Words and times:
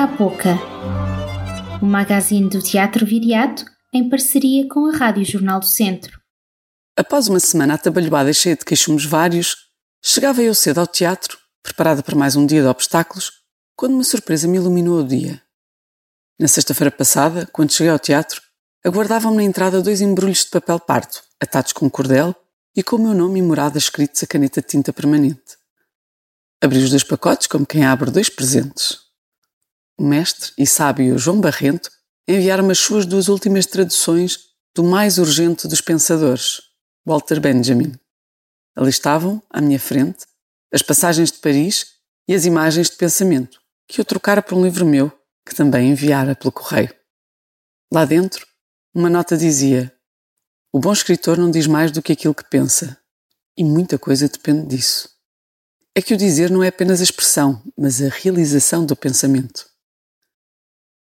Boca 0.00 0.02
a 0.02 0.06
Boca, 0.06 0.58
o 1.82 1.84
magazine 1.84 2.48
do 2.48 2.62
Teatro 2.62 3.04
Viriato 3.04 3.66
em 3.92 4.08
parceria 4.08 4.66
com 4.66 4.86
a 4.86 4.96
Rádio 4.96 5.24
Jornal 5.26 5.60
do 5.60 5.66
Centro. 5.66 6.18
Após 6.96 7.28
uma 7.28 7.38
semana 7.38 7.74
atabalhoada 7.74 8.30
e 8.30 8.34
cheia 8.34 8.56
de 8.56 8.64
queixumes 8.64 9.04
vários, 9.04 9.56
chegava 10.02 10.40
eu 10.40 10.54
cedo 10.54 10.78
ao 10.78 10.86
teatro, 10.86 11.36
preparada 11.62 12.02
para 12.02 12.16
mais 12.16 12.34
um 12.34 12.46
dia 12.46 12.62
de 12.62 12.68
obstáculos, 12.68 13.30
quando 13.76 13.92
uma 13.92 14.04
surpresa 14.04 14.48
me 14.48 14.56
iluminou 14.56 15.00
o 15.00 15.06
dia. 15.06 15.42
Na 16.38 16.48
sexta-feira 16.48 16.90
passada, 16.90 17.46
quando 17.52 17.72
cheguei 17.72 17.92
ao 17.92 17.98
teatro, 17.98 18.40
aguardavam-me 18.82 19.36
na 19.36 19.44
entrada 19.44 19.82
dois 19.82 20.00
embrulhos 20.00 20.44
de 20.44 20.50
papel 20.50 20.80
pardo, 20.80 21.18
atados 21.38 21.74
com 21.74 21.90
cordel 21.90 22.34
e 22.74 22.82
com 22.82 22.96
o 22.96 23.00
meu 23.00 23.12
nome 23.12 23.40
e 23.40 23.42
morada 23.42 23.76
escritos 23.76 24.22
a 24.22 24.26
caneta 24.26 24.62
de 24.62 24.68
tinta 24.68 24.94
permanente. 24.94 25.58
Abri 26.62 26.78
os 26.78 26.88
dois 26.88 27.04
pacotes 27.04 27.46
como 27.46 27.66
quem 27.66 27.84
abre 27.84 28.10
dois 28.10 28.30
presentes. 28.30 29.09
O 30.00 30.02
mestre 30.02 30.50
e 30.56 30.66
sábio 30.66 31.18
João 31.18 31.42
Barrento 31.42 31.90
enviaram-me 32.26 32.72
as 32.72 32.78
suas 32.78 33.04
duas 33.04 33.28
últimas 33.28 33.66
traduções 33.66 34.38
do 34.74 34.82
mais 34.82 35.18
urgente 35.18 35.68
dos 35.68 35.82
pensadores, 35.82 36.62
Walter 37.04 37.38
Benjamin. 37.38 37.92
Ali 38.74 38.88
estavam, 38.88 39.42
à 39.50 39.60
minha 39.60 39.78
frente, 39.78 40.24
as 40.72 40.80
passagens 40.80 41.30
de 41.30 41.36
Paris 41.40 41.96
e 42.26 42.34
as 42.34 42.46
imagens 42.46 42.88
de 42.88 42.96
pensamento, 42.96 43.60
que 43.86 44.00
eu 44.00 44.04
trocara 44.06 44.40
por 44.40 44.56
um 44.56 44.64
livro 44.64 44.86
meu, 44.86 45.12
que 45.46 45.54
também 45.54 45.90
enviara 45.90 46.34
pelo 46.34 46.50
correio. 46.50 46.94
Lá 47.92 48.06
dentro, 48.06 48.46
uma 48.94 49.10
nota 49.10 49.36
dizia: 49.36 49.94
O 50.72 50.80
bom 50.80 50.94
escritor 50.94 51.36
não 51.36 51.50
diz 51.50 51.66
mais 51.66 51.92
do 51.92 52.00
que 52.00 52.12
aquilo 52.12 52.34
que 52.34 52.48
pensa, 52.48 52.96
e 53.54 53.62
muita 53.62 53.98
coisa 53.98 54.26
depende 54.30 54.66
disso. 54.66 55.10
É 55.94 56.00
que 56.00 56.14
o 56.14 56.16
dizer 56.16 56.50
não 56.50 56.62
é 56.62 56.68
apenas 56.68 57.00
a 57.00 57.04
expressão, 57.04 57.62
mas 57.76 58.00
a 58.00 58.08
realização 58.08 58.86
do 58.86 58.96
pensamento. 58.96 59.68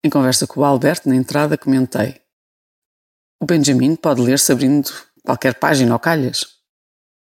Em 0.07 0.09
conversa 0.09 0.47
com 0.47 0.61
o 0.61 0.65
Alberto, 0.65 1.09
na 1.09 1.17
entrada, 1.17 1.59
comentei: 1.59 2.21
O 3.41 3.45
Benjamin 3.45 3.97
pode 3.97 4.21
ler-se 4.21 4.53
abrindo 4.53 4.89
qualquer 5.25 5.55
página 5.55 5.93
ou 5.93 5.99
calhas. 5.99 6.47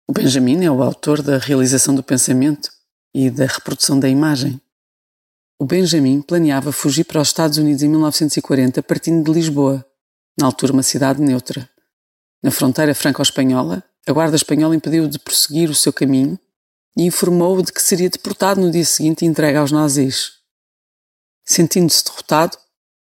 O 0.09 0.15
Benjamin 0.15 0.65
é 0.65 0.71
o 0.71 0.83
autor 0.83 1.21
da 1.21 1.37
realização 1.37 1.95
do 1.95 2.03
pensamento 2.03 2.71
e 3.15 3.29
da 3.29 3.45
reprodução 3.45 4.01
da 4.01 4.09
imagem. 4.09 4.59
O 5.59 5.67
Benjamin 5.67 6.23
planeava 6.23 6.73
fugir 6.73 7.05
para 7.05 7.21
os 7.21 7.29
Estados 7.29 7.59
Unidos 7.59 7.83
em 7.83 7.89
1940 7.91 8.83
partindo 8.83 9.23
de 9.23 9.31
Lisboa, 9.31 9.85
na 10.39 10.47
altura 10.47 10.73
uma 10.73 10.83
cidade 10.83 11.21
neutra. 11.21 11.69
Na 12.43 12.51
fronteira 12.51 12.95
franco-espanhola, 12.95 13.85
a 14.07 14.13
guarda 14.13 14.37
espanhola 14.37 14.75
impediu-o 14.75 15.07
de 15.07 15.19
prosseguir 15.19 15.69
o 15.69 15.75
seu 15.75 15.93
caminho 15.93 16.41
e 16.97 17.03
informou-o 17.03 17.63
de 17.63 17.75
que 17.75 17.83
seria 17.83 18.09
deportado 18.09 18.59
no 18.59 18.71
dia 18.71 18.87
seguinte 18.87 19.27
e 19.27 19.29
entregue 19.29 19.59
aos 19.59 19.71
nazis. 19.71 20.41
Sentindo-se 21.45 22.05
derrotado, 22.05 22.57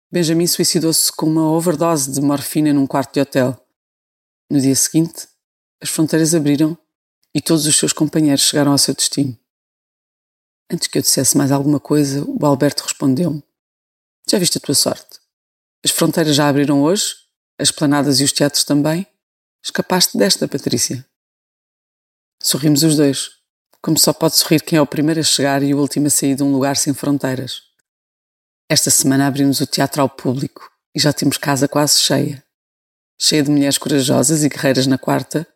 Benjamin 0.09 0.47
suicidou-se 0.47 1.11
com 1.11 1.25
uma 1.25 1.51
overdose 1.51 2.09
de 2.09 2.21
morfina 2.21 2.73
num 2.73 2.87
quarto 2.87 3.13
de 3.13 3.19
hotel. 3.19 3.61
No 4.49 4.59
dia 4.61 4.75
seguinte, 4.75 5.27
as 5.83 5.89
fronteiras 5.89 6.33
abriram 6.33 6.77
e 7.35 7.41
todos 7.41 7.65
os 7.65 7.75
seus 7.75 7.91
companheiros 7.91 8.43
chegaram 8.43 8.71
ao 8.71 8.77
seu 8.77 8.93
destino. 8.93 9.37
Antes 10.71 10.87
que 10.87 10.97
eu 10.97 11.01
dissesse 11.01 11.37
mais 11.37 11.51
alguma 11.51 11.79
coisa, 11.79 12.23
o 12.25 12.45
Alberto 12.45 12.83
respondeu-me: 12.83 13.43
Já 14.29 14.39
viste 14.39 14.57
a 14.57 14.61
tua 14.61 14.75
sorte? 14.75 15.19
As 15.83 15.91
fronteiras 15.91 16.35
já 16.35 16.47
abriram 16.47 16.81
hoje, 16.81 17.13
as 17.59 17.69
planadas 17.69 18.21
e 18.21 18.23
os 18.23 18.31
teatros 18.31 18.63
também. 18.63 19.05
Escapaste 19.63 20.17
desta, 20.17 20.47
Patrícia. 20.47 21.05
Sorrimos 22.41 22.83
os 22.83 22.95
dois, 22.95 23.31
como 23.81 23.99
só 23.99 24.13
pode 24.13 24.37
sorrir 24.37 24.61
quem 24.61 24.77
é 24.77 24.81
o 24.81 24.87
primeiro 24.87 25.19
a 25.19 25.23
chegar 25.23 25.61
e 25.63 25.73
o 25.73 25.79
último 25.79 26.07
a 26.07 26.09
sair 26.09 26.35
de 26.35 26.43
um 26.43 26.51
lugar 26.53 26.77
sem 26.77 26.93
fronteiras. 26.93 27.66
Esta 28.69 28.91
semana 28.91 29.27
abrimos 29.27 29.61
o 29.61 29.65
teatro 29.65 30.01
ao 30.01 30.09
público 30.09 30.69
e 30.93 30.99
já 30.99 31.13
temos 31.13 31.37
casa 31.37 31.69
quase 31.69 31.99
cheia. 31.99 32.43
Cheia 33.17 33.41
de 33.41 33.49
mulheres 33.49 33.77
corajosas 33.77 34.43
e 34.43 34.49
guerreiras 34.49 34.85
na 34.85 34.97
quarta, 34.97 35.47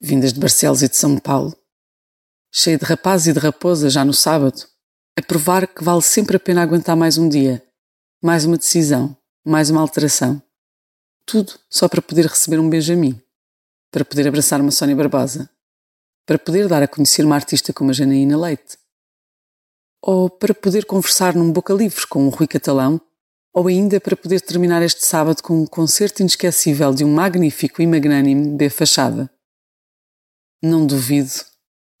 vindas 0.00 0.32
de 0.32 0.40
Barcelos 0.40 0.82
e 0.82 0.88
de 0.88 0.96
São 0.96 1.18
Paulo. 1.18 1.54
Cheia 2.50 2.78
de 2.78 2.86
rapazes 2.86 3.26
e 3.26 3.32
de 3.34 3.38
raposas 3.38 3.92
já 3.92 4.02
no 4.02 4.14
sábado, 4.14 4.66
a 5.18 5.20
provar 5.20 5.66
que 5.66 5.84
vale 5.84 6.00
sempre 6.00 6.38
a 6.38 6.40
pena 6.40 6.62
aguentar 6.62 6.96
mais 6.96 7.18
um 7.18 7.28
dia, 7.28 7.62
mais 8.24 8.46
uma 8.46 8.56
decisão, 8.56 9.14
mais 9.44 9.68
uma 9.68 9.82
alteração. 9.82 10.42
Tudo 11.26 11.52
só 11.68 11.86
para 11.86 12.00
poder 12.00 12.24
receber 12.24 12.58
um 12.58 12.70
Benjamin, 12.70 13.20
para 13.92 14.06
poder 14.06 14.26
abraçar 14.26 14.58
uma 14.58 14.70
Sónia 14.70 14.96
Barbosa, 14.96 15.50
para 16.24 16.38
poder 16.38 16.66
dar 16.66 16.82
a 16.82 16.88
conhecer 16.88 17.26
uma 17.26 17.34
artista 17.34 17.74
como 17.74 17.90
a 17.90 17.92
Janaína 17.92 18.38
Leite 18.38 18.78
ou 20.02 20.30
para 20.30 20.54
poder 20.54 20.84
conversar 20.84 21.34
num 21.34 21.52
boca 21.52 21.72
livre 21.72 22.06
com 22.06 22.26
o 22.26 22.30
Rui 22.30 22.46
Catalão, 22.46 23.00
ou 23.54 23.66
ainda 23.66 24.00
para 24.00 24.16
poder 24.16 24.40
terminar 24.40 24.82
este 24.82 25.06
sábado 25.06 25.42
com 25.42 25.62
um 25.62 25.66
concerto 25.66 26.22
inesquecível 26.22 26.94
de 26.94 27.04
um 27.04 27.12
magnífico 27.12 27.82
e 27.82 27.86
magnânimo 27.86 28.56
B 28.56 28.70
Fachada. 28.70 29.30
Não 30.62 30.86
duvido 30.86 31.30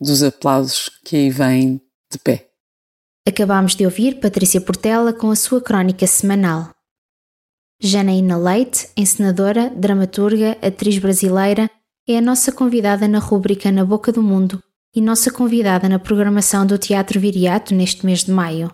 dos 0.00 0.22
aplausos 0.22 0.88
que 1.04 1.16
aí 1.16 1.30
vêm 1.30 1.80
de 2.10 2.18
pé. 2.18 2.48
Acabámos 3.26 3.74
de 3.74 3.84
ouvir 3.84 4.20
Patrícia 4.20 4.60
Portela 4.60 5.12
com 5.12 5.30
a 5.30 5.36
sua 5.36 5.60
crónica 5.60 6.06
semanal. 6.06 6.72
Janaína 7.80 8.36
Leite, 8.36 8.88
encenadora, 8.96 9.70
dramaturga, 9.70 10.58
atriz 10.62 10.98
brasileira, 10.98 11.70
é 12.08 12.18
a 12.18 12.22
nossa 12.22 12.50
convidada 12.50 13.06
na 13.06 13.18
rúbrica 13.18 13.70
Na 13.70 13.84
Boca 13.84 14.10
do 14.10 14.22
Mundo, 14.22 14.62
e 14.98 15.00
nossa 15.00 15.30
convidada 15.30 15.88
na 15.88 15.96
programação 15.96 16.66
do 16.66 16.76
Teatro 16.76 17.20
Viriato 17.20 17.72
neste 17.72 18.04
mês 18.04 18.24
de 18.24 18.32
maio. 18.32 18.68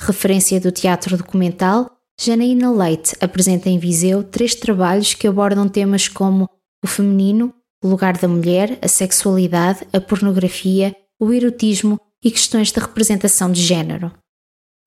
Referência 0.00 0.58
do 0.58 0.72
teatro 0.72 1.18
documental, 1.18 1.98
Janaína 2.18 2.72
Leite 2.72 3.14
apresenta 3.20 3.68
em 3.68 3.78
Viseu 3.78 4.24
três 4.24 4.54
trabalhos 4.54 5.12
que 5.12 5.28
abordam 5.28 5.68
temas 5.68 6.08
como 6.08 6.48
o 6.82 6.86
feminino, 6.86 7.52
o 7.84 7.88
lugar 7.88 8.16
da 8.16 8.26
mulher, 8.26 8.78
a 8.80 8.88
sexualidade, 8.88 9.86
a 9.92 10.00
pornografia, 10.00 10.96
o 11.20 11.30
erotismo 11.30 12.00
e 12.24 12.30
questões 12.30 12.72
de 12.72 12.80
representação 12.80 13.52
de 13.52 13.62
género. 13.62 14.10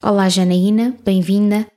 Olá 0.01 0.28
Janaína, 0.28 0.97
bem-vinda. 1.06 1.67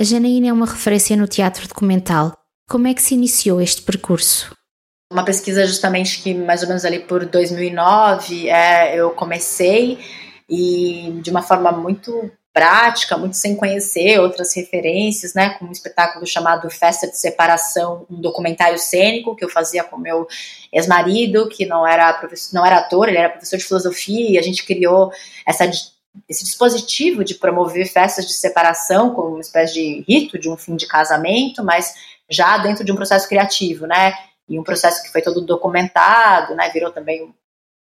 A 0.00 0.04
Janaína 0.04 0.46
é 0.46 0.52
uma 0.54 0.64
referência 0.64 1.14
no 1.18 1.28
teatro 1.28 1.68
documental. 1.68 2.32
Como 2.66 2.86
é 2.86 2.94
que 2.94 3.02
se 3.02 3.12
iniciou 3.12 3.60
este 3.60 3.82
percurso? 3.82 4.56
Uma 5.10 5.24
pesquisa 5.24 5.66
justamente 5.66 6.22
que 6.22 6.34
mais 6.34 6.62
ou 6.62 6.68
menos 6.68 6.84
ali 6.84 6.98
por 6.98 7.24
2009 7.24 8.48
é, 8.50 8.94
eu 8.94 9.10
comecei 9.10 9.98
e 10.48 11.18
de 11.22 11.30
uma 11.30 11.42
forma 11.42 11.72
muito 11.72 12.30
prática, 12.52 13.16
muito 13.16 13.36
sem 13.36 13.56
conhecer 13.56 14.18
outras 14.18 14.54
referências, 14.54 15.32
né, 15.32 15.50
com 15.50 15.64
um 15.64 15.72
espetáculo 15.72 16.26
chamado 16.26 16.68
Festa 16.68 17.06
de 17.06 17.16
Separação, 17.16 18.04
um 18.10 18.20
documentário 18.20 18.78
cênico 18.78 19.36
que 19.36 19.44
eu 19.44 19.48
fazia 19.48 19.84
com 19.84 19.96
meu 19.96 20.26
ex-marido, 20.72 21.48
que 21.48 21.64
não 21.64 21.86
era 21.86 22.12
professor, 22.14 22.54
não 22.54 22.66
era 22.66 22.78
ator, 22.78 23.08
ele 23.08 23.18
era 23.18 23.30
professor 23.30 23.56
de 23.56 23.64
filosofia, 23.64 24.30
e 24.30 24.38
a 24.38 24.42
gente 24.42 24.66
criou 24.66 25.12
essa 25.46 25.70
esse 26.28 26.42
dispositivo 26.42 27.22
de 27.22 27.36
promover 27.36 27.86
festas 27.86 28.26
de 28.26 28.32
separação 28.32 29.14
como 29.14 29.34
uma 29.34 29.40
espécie 29.40 29.74
de 29.74 30.04
rito 30.08 30.36
de 30.36 30.50
um 30.50 30.56
fim 30.56 30.74
de 30.74 30.86
casamento, 30.86 31.62
mas 31.62 31.94
já 32.28 32.58
dentro 32.58 32.84
de 32.84 32.90
um 32.90 32.96
processo 32.96 33.28
criativo, 33.28 33.86
né? 33.86 34.14
E 34.48 34.58
um 34.58 34.62
processo 34.62 35.02
que 35.02 35.10
foi 35.10 35.22
todo 35.22 35.40
documentado, 35.40 36.54
né, 36.54 36.70
virou 36.70 36.90
também 36.90 37.22
um 37.22 37.32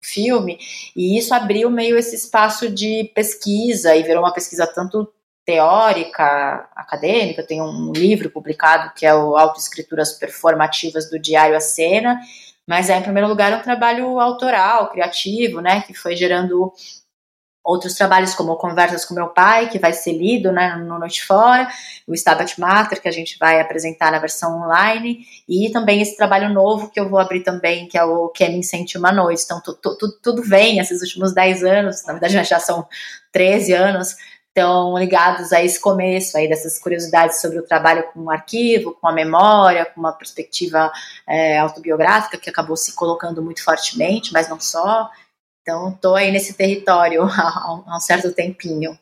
filme, 0.01 0.59
e 0.95 1.17
isso 1.17 1.33
abriu 1.33 1.69
meio 1.69 1.97
esse 1.97 2.15
espaço 2.15 2.69
de 2.69 3.11
pesquisa 3.15 3.95
e 3.95 4.03
virou 4.03 4.23
uma 4.23 4.33
pesquisa 4.33 4.67
tanto 4.67 5.11
teórica, 5.45 6.69
acadêmica, 6.75 7.45
tem 7.45 7.61
um 7.61 7.91
livro 7.91 8.29
publicado 8.29 8.93
que 8.95 9.05
é 9.05 9.13
o 9.13 9.35
Autoescrituras 9.35 10.13
Performativas 10.13 11.09
do 11.09 11.19
Diário 11.19 11.55
A 11.55 11.59
Cena, 11.59 12.19
mas 12.67 12.89
é, 12.89 12.97
em 12.97 13.03
primeiro 13.03 13.27
lugar, 13.27 13.53
um 13.53 13.61
trabalho 13.61 14.19
autoral, 14.19 14.89
criativo, 14.89 15.61
né, 15.61 15.81
que 15.81 15.93
foi 15.93 16.15
gerando 16.15 16.73
outros 17.65 17.95
trabalhos 17.95 18.35
como 18.35 18.55
Conversas 18.57 19.03
com 19.03 19.15
Meu 19.15 19.29
Pai, 19.29 19.67
que 19.67 19.79
vai 19.79 19.91
ser 19.91 20.13
lido 20.13 20.51
né, 20.51 20.75
no 20.75 20.99
Noite 20.99 21.25
Fora, 21.25 21.67
o 22.07 22.13
Stabat 22.13 22.59
Mater, 22.61 23.01
que 23.01 23.07
a 23.07 23.11
gente 23.11 23.39
vai 23.39 23.59
apresentar 23.59 24.11
na 24.11 24.19
versão 24.19 24.61
online, 24.61 25.25
e 25.49 25.71
também 25.71 25.99
esse 25.99 26.15
trabalho 26.15 26.53
novo 26.53 26.91
que 26.91 26.99
eu 26.99 27.09
vou 27.09 27.17
abrir 27.17 27.41
também, 27.41 27.87
que 27.87 27.97
é 27.97 28.03
o 28.03 28.29
Que 28.29 28.47
Me 28.49 28.63
Sente 28.63 28.99
Uma 28.99 29.11
Noite. 29.11 29.41
Então, 29.43 29.59
tu, 29.59 29.73
tu, 29.73 29.97
tu, 29.97 30.11
tudo 30.21 30.43
vem, 30.43 30.77
esses 30.77 31.01
últimos 31.01 31.33
10 31.33 31.63
anos, 31.63 32.05
na 32.05 32.13
verdade 32.13 32.43
já 32.43 32.59
são 32.59 32.87
13 33.31 33.73
anos, 33.73 34.15
estão 34.55 34.97
ligados 34.97 35.51
a 35.51 35.61
esse 35.61 35.79
começo 35.79 36.37
aí 36.37 36.47
dessas 36.47 36.79
curiosidades 36.79 37.41
sobre 37.41 37.59
o 37.59 37.63
trabalho 37.63 38.05
com 38.13 38.21
o 38.21 38.31
arquivo, 38.31 38.95
com 39.01 39.07
a 39.07 39.11
memória, 39.11 39.85
com 39.85 39.99
uma 39.99 40.13
perspectiva 40.13 40.89
é, 41.27 41.57
autobiográfica 41.57 42.37
que 42.37 42.49
acabou 42.49 42.77
se 42.77 42.93
colocando 42.93 43.41
muito 43.41 43.61
fortemente, 43.61 44.31
mas 44.31 44.47
não 44.47 44.59
só. 44.59 45.09
Então, 45.67 45.89
estou 45.89 46.15
aí 46.15 46.31
nesse 46.31 46.53
território 46.53 47.23
há, 47.25 47.81
um 47.87 47.99
certo 47.99 48.31
tempinho. 48.31 48.95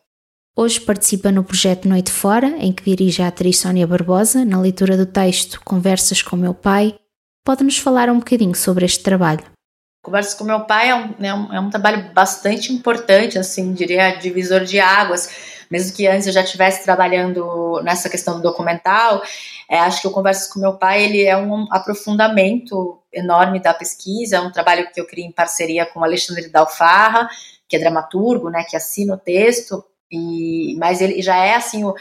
Hoje 0.56 0.80
participa 0.80 1.30
no 1.30 1.44
projeto 1.44 1.90
Noite 1.90 2.10
Fora, 2.10 2.48
em 2.48 2.72
que 2.72 2.84
dirige 2.86 3.22
a 3.22 3.28
atriz 3.28 3.60
Sónia 3.60 3.86
Barbosa, 3.86 4.46
na 4.46 4.62
leitura 4.62 4.96
do 4.96 5.06
texto 5.06 5.60
Conversas 5.66 6.22
com 6.22 6.38
Meu 6.38 6.54
Pai. 6.54 6.96
Pode-nos 7.44 7.78
falar 7.78 8.10
um 8.10 8.20
bocadinho 8.20 8.56
sobre 8.56 8.86
este 8.86 9.04
trabalho? 9.04 9.44
Conversas 10.02 10.36
com 10.36 10.46
Meu 10.46 10.62
Pai 10.62 10.90
é 10.90 10.96
um, 10.96 11.14
é 11.20 11.34
um, 11.34 11.54
é 11.54 11.60
um 11.60 11.70
trabalho 11.70 12.14
bastante 12.14 12.72
importante, 12.72 13.38
assim, 13.38 13.74
diria 13.74 14.16
divisor 14.16 14.64
de 14.64 14.80
águas, 14.80 15.53
mesmo 15.70 15.96
que 15.96 16.08
antes 16.08 16.28
eu 16.28 16.34
já 16.34 16.42
estivesse 16.42 16.84
trabalhando 16.84 17.82
nessa 17.84 18.10
questão 18.10 18.36
do 18.36 18.42
documental, 18.42 19.22
é, 19.70 19.80
acho 19.80 20.02
que 20.02 20.08
o 20.08 20.12
Conversas 20.12 20.52
com 20.52 20.60
Meu 20.60 20.74
Pai 20.74 21.04
ele 21.04 21.24
é 21.26 21.38
um 21.38 21.68
aprofundamento 21.72 23.02
enorme 23.12 23.60
da 23.60 23.74
pesquisa, 23.74 24.38
é 24.38 24.40
um 24.42 24.52
trabalho 24.52 24.90
que 24.92 25.00
eu 25.00 25.08
criei 25.08 25.28
em 25.28 25.32
parceria 25.32 25.86
com 25.86 26.04
Alexandre 26.04 26.50
Dalfarra, 26.50 27.30
que 27.68 27.76
é 27.76 27.80
dramaturgo, 27.80 28.50
né, 28.50 28.64
que 28.64 28.76
assina 28.76 29.14
o 29.14 29.18
texto, 29.18 29.84
e, 30.12 30.76
mas 30.78 31.02
ele 31.02 31.22
já 31.22 31.38
é 31.38 31.56
assim 31.56 31.84
o, 31.84 31.96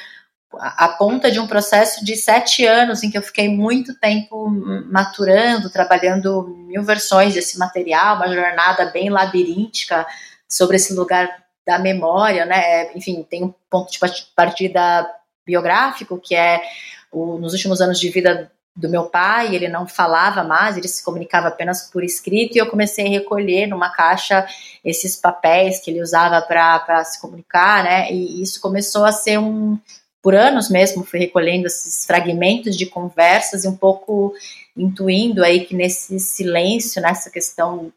a 0.54 0.88
ponta 0.88 1.30
de 1.30 1.40
um 1.40 1.46
processo 1.46 2.04
de 2.04 2.14
sete 2.14 2.66
anos 2.66 3.02
em 3.02 3.10
que 3.10 3.16
eu 3.16 3.22
fiquei 3.22 3.48
muito 3.48 3.98
tempo 3.98 4.50
maturando, 4.90 5.70
trabalhando 5.70 6.46
mil 6.66 6.82
versões 6.82 7.34
desse 7.34 7.58
material, 7.58 8.16
uma 8.16 8.28
jornada 8.28 8.86
bem 8.86 9.08
labiríntica 9.08 10.06
sobre 10.46 10.76
esse 10.76 10.92
lugar 10.92 11.42
da 11.66 11.78
memória, 11.78 12.44
né? 12.44 12.92
Enfim, 12.96 13.26
tem 13.28 13.44
um 13.44 13.54
ponto 13.70 13.90
de 13.90 13.98
partida 14.34 15.08
biográfico 15.46 16.18
que 16.18 16.34
é 16.34 16.62
o, 17.10 17.38
nos 17.38 17.52
últimos 17.52 17.80
anos 17.80 17.98
de 17.98 18.08
vida 18.10 18.50
do 18.74 18.88
meu 18.88 19.04
pai, 19.04 19.54
ele 19.54 19.68
não 19.68 19.86
falava 19.86 20.42
mais, 20.42 20.76
ele 20.76 20.88
se 20.88 21.04
comunicava 21.04 21.48
apenas 21.48 21.90
por 21.90 22.02
escrito, 22.02 22.56
e 22.56 22.58
eu 22.58 22.70
comecei 22.70 23.06
a 23.06 23.10
recolher 23.10 23.66
numa 23.66 23.90
caixa 23.90 24.46
esses 24.82 25.14
papéis 25.14 25.78
que 25.78 25.90
ele 25.90 26.00
usava 26.00 26.40
para 26.40 27.04
se 27.04 27.20
comunicar, 27.20 27.84
né? 27.84 28.10
E 28.10 28.40
isso 28.40 28.60
começou 28.60 29.04
a 29.04 29.12
ser 29.12 29.38
um, 29.38 29.78
por 30.22 30.34
anos 30.34 30.70
mesmo, 30.70 31.04
fui 31.04 31.18
recolhendo 31.18 31.66
esses 31.66 32.06
fragmentos 32.06 32.74
de 32.74 32.86
conversas 32.86 33.64
e 33.64 33.68
um 33.68 33.76
pouco 33.76 34.32
intuindo 34.74 35.44
aí 35.44 35.66
que 35.66 35.74
nesse 35.74 36.18
silêncio, 36.18 37.02
nessa 37.02 37.28
questão 37.28 37.92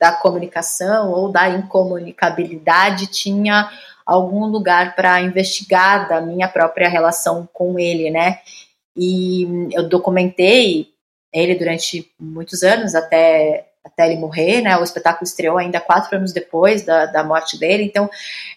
da 0.00 0.12
comunicação 0.12 1.10
ou 1.12 1.30
da 1.30 1.48
incomunicabilidade, 1.48 3.08
tinha 3.08 3.70
algum 4.06 4.46
lugar 4.46 4.94
para 4.96 5.20
investigar 5.20 6.08
da 6.08 6.20
minha 6.20 6.48
própria 6.48 6.88
relação 6.88 7.48
com 7.52 7.78
ele, 7.78 8.10
né? 8.10 8.40
E 8.96 9.68
eu 9.72 9.88
documentei 9.88 10.90
ele 11.32 11.54
durante 11.54 12.10
muitos 12.18 12.62
anos, 12.62 12.94
até 12.94 13.67
até 13.92 14.06
ele 14.10 14.20
morrer, 14.20 14.60
né? 14.62 14.76
O 14.76 14.84
espetáculo 14.84 15.24
estreou 15.24 15.58
ainda 15.58 15.80
quatro 15.80 16.16
anos 16.16 16.32
depois 16.32 16.82
da, 16.82 17.06
da 17.06 17.24
morte 17.24 17.58
dele, 17.58 17.82
então 17.82 18.08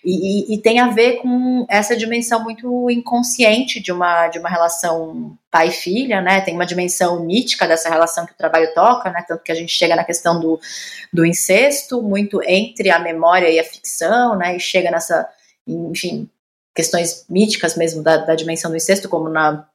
e, 0.03 0.53
e, 0.53 0.57
tem 0.59 0.79
a 0.79 0.89
ver 0.89 1.17
com 1.17 1.65
essa 1.69 1.95
dimensão 1.95 2.43
muito 2.43 2.89
inconsciente 2.89 3.79
de 3.79 3.91
uma 3.91 4.27
de 4.27 4.39
uma 4.39 4.49
relação 4.49 5.37
pai-filha, 5.49 6.21
né? 6.21 6.41
Tem 6.41 6.53
uma 6.53 6.65
dimensão 6.65 7.23
mítica 7.25 7.67
dessa 7.67 7.89
relação 7.89 8.25
que 8.25 8.33
o 8.33 8.37
trabalho 8.37 8.73
toca, 8.73 9.09
né? 9.09 9.23
Tanto 9.27 9.43
que 9.43 9.51
a 9.51 9.55
gente 9.55 9.73
chega 9.73 9.95
na 9.95 10.03
questão 10.03 10.39
do, 10.39 10.59
do 11.11 11.25
incesto, 11.25 12.01
muito 12.01 12.41
entre 12.43 12.89
a 12.89 12.99
memória 12.99 13.49
e 13.49 13.59
a 13.59 13.63
ficção, 13.63 14.35
né? 14.35 14.55
E 14.55 14.59
chega 14.59 14.91
nessa, 14.91 15.27
enfim, 15.67 16.29
questões 16.75 17.25
míticas 17.29 17.75
mesmo 17.75 18.01
da, 18.01 18.17
da 18.17 18.35
dimensão 18.35 18.71
do 18.71 18.77
incesto, 18.77 19.09
como 19.09 19.29
na 19.29 19.67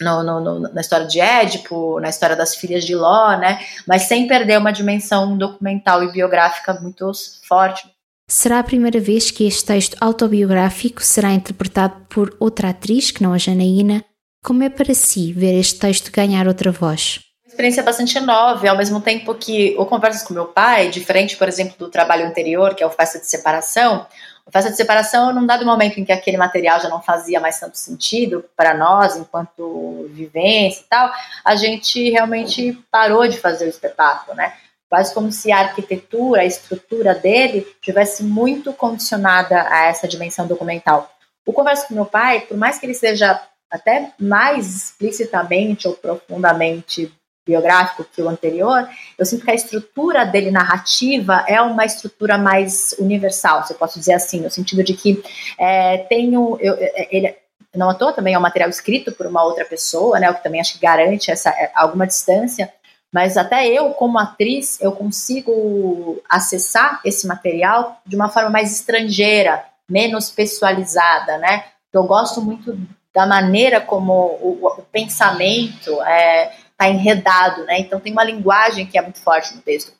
no, 0.00 0.22
no, 0.22 0.40
no, 0.40 0.60
na 0.60 0.80
história 0.80 1.06
de 1.06 1.20
Édipo, 1.20 2.00
na 2.00 2.08
história 2.08 2.36
das 2.36 2.54
filhas 2.54 2.84
de 2.84 2.94
Ló, 2.94 3.36
né? 3.36 3.60
Mas 3.86 4.02
sem 4.02 4.26
perder 4.26 4.58
uma 4.58 4.72
dimensão 4.72 5.36
documental 5.36 6.02
e 6.02 6.12
biográfica 6.12 6.74
muito 6.74 7.10
forte. 7.46 7.88
Será 8.30 8.58
a 8.58 8.64
primeira 8.64 9.00
vez 9.00 9.30
que 9.30 9.46
este 9.46 9.64
texto 9.64 9.96
autobiográfico 10.00 11.02
será 11.02 11.32
interpretado 11.32 12.06
por 12.10 12.36
outra 12.38 12.70
atriz 12.70 13.10
que 13.10 13.22
não 13.22 13.32
a 13.32 13.38
Janaína? 13.38 14.04
Como 14.44 14.62
é 14.62 14.68
para 14.68 14.94
si 14.94 15.32
ver 15.32 15.58
este 15.58 15.78
texto 15.78 16.12
ganhar 16.12 16.46
outra 16.46 16.70
voz? 16.70 17.27
Experiência 17.58 17.82
bastante 17.82 18.20
nova, 18.20 18.70
ao 18.70 18.76
mesmo 18.76 19.00
tempo 19.00 19.34
que 19.34 19.74
o 19.76 19.84
Conversas 19.84 20.22
com 20.22 20.32
meu 20.32 20.46
pai, 20.46 20.90
diferente, 20.90 21.36
por 21.36 21.48
exemplo, 21.48 21.74
do 21.76 21.90
trabalho 21.90 22.24
anterior, 22.24 22.72
que 22.72 22.84
é 22.84 22.86
o 22.86 22.90
Festa 22.90 23.18
de 23.18 23.26
Separação, 23.26 24.06
a 24.46 24.50
festa 24.52 24.70
de 24.70 24.76
separação, 24.76 25.34
num 25.34 25.44
dado 25.44 25.66
momento 25.66 25.98
em 25.98 26.04
que 26.04 26.12
aquele 26.12 26.36
material 26.36 26.78
já 26.78 26.88
não 26.88 27.02
fazia 27.02 27.40
mais 27.40 27.58
tanto 27.58 27.76
sentido 27.76 28.44
para 28.56 28.74
nós, 28.74 29.16
enquanto 29.16 30.08
vivência 30.10 30.82
e 30.82 30.84
tal, 30.84 31.12
a 31.44 31.56
gente 31.56 32.08
realmente 32.10 32.78
parou 32.92 33.26
de 33.26 33.36
fazer 33.36 33.64
o 33.64 33.68
espetáculo, 33.68 34.36
né? 34.36 34.52
Quase 34.88 35.12
como 35.12 35.32
se 35.32 35.50
a 35.50 35.58
arquitetura, 35.58 36.42
a 36.42 36.46
estrutura 36.46 37.12
dele, 37.12 37.66
tivesse 37.82 38.22
muito 38.22 38.72
condicionada 38.72 39.66
a 39.68 39.86
essa 39.86 40.06
dimensão 40.06 40.46
documental. 40.46 41.10
O 41.44 41.52
Converso 41.52 41.88
com 41.88 41.94
meu 41.94 42.06
pai, 42.06 42.42
por 42.42 42.56
mais 42.56 42.78
que 42.78 42.86
ele 42.86 42.94
seja 42.94 43.42
até 43.68 44.12
mais 44.16 44.76
explicitamente 44.76 45.88
ou 45.88 45.94
profundamente 45.94 47.12
biográfico 47.48 48.04
que 48.04 48.20
o 48.20 48.28
anterior, 48.28 48.86
eu 49.18 49.24
sinto 49.24 49.44
que 49.44 49.50
a 49.50 49.54
estrutura 49.54 50.24
dele 50.24 50.50
narrativa 50.50 51.44
é 51.48 51.60
uma 51.60 51.84
estrutura 51.84 52.36
mais 52.36 52.94
universal, 52.98 53.64
se 53.64 53.72
eu 53.72 53.78
posso 53.78 53.98
dizer 53.98 54.12
assim, 54.12 54.40
no 54.40 54.50
sentido 54.50 54.84
de 54.84 54.92
que 54.92 55.22
é, 55.58 55.98
tenho, 55.98 56.58
eu, 56.60 56.74
é, 56.78 57.08
ele 57.10 57.34
não 57.74 57.90
à 57.90 57.94
toa 57.94 58.12
também 58.12 58.34
é 58.34 58.38
um 58.38 58.42
material 58.42 58.68
escrito 58.68 59.12
por 59.12 59.26
uma 59.26 59.42
outra 59.42 59.64
pessoa, 59.64 60.20
né, 60.20 60.30
o 60.30 60.34
que 60.34 60.42
também 60.42 60.60
acho 60.60 60.74
que 60.74 60.86
garante 60.86 61.30
essa 61.30 61.50
é, 61.50 61.72
alguma 61.74 62.06
distância, 62.06 62.72
mas 63.10 63.38
até 63.38 63.66
eu, 63.66 63.90
como 63.90 64.18
atriz, 64.18 64.78
eu 64.80 64.92
consigo 64.92 66.22
acessar 66.28 67.00
esse 67.04 67.26
material 67.26 68.00
de 68.04 68.14
uma 68.14 68.28
forma 68.28 68.50
mais 68.50 68.70
estrangeira, 68.70 69.64
menos 69.88 70.30
pessoalizada, 70.30 71.38
né? 71.38 71.64
Eu 71.90 72.04
gosto 72.04 72.42
muito 72.42 72.78
da 73.14 73.26
maneira 73.26 73.80
como 73.80 74.12
o, 74.12 74.58
o 74.62 74.82
pensamento 74.92 76.02
é, 76.02 76.52
está 76.78 76.88
enredado, 76.88 77.64
né? 77.64 77.80
Então 77.80 77.98
tem 77.98 78.12
uma 78.12 78.22
linguagem 78.22 78.86
que 78.86 78.96
é 78.96 79.02
muito 79.02 79.20
forte 79.20 79.54
no 79.54 79.60
texto. 79.60 79.92